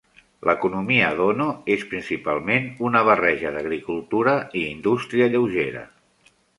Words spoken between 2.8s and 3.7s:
una barreja